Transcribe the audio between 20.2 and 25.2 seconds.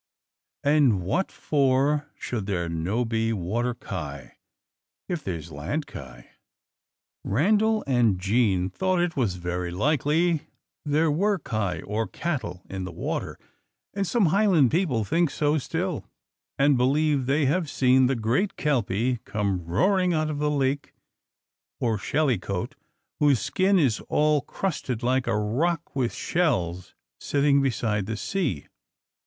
of the lake; or Shellycoat, whose skin is all crusted